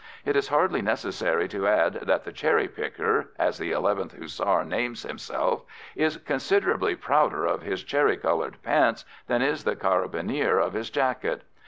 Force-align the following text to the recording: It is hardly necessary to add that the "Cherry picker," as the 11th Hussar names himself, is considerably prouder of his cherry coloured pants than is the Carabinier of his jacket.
It 0.25 0.35
is 0.35 0.47
hardly 0.47 0.81
necessary 0.81 1.47
to 1.49 1.67
add 1.67 1.93
that 2.07 2.23
the 2.23 2.31
"Cherry 2.31 2.67
picker," 2.67 3.29
as 3.37 3.59
the 3.59 3.71
11th 3.71 4.13
Hussar 4.19 4.63
names 4.65 5.03
himself, 5.03 5.61
is 5.95 6.17
considerably 6.17 6.95
prouder 6.95 7.45
of 7.45 7.61
his 7.61 7.83
cherry 7.83 8.17
coloured 8.17 8.57
pants 8.63 9.05
than 9.27 9.43
is 9.43 9.63
the 9.63 9.75
Carabinier 9.75 10.57
of 10.57 10.73
his 10.73 10.89
jacket. 10.89 11.43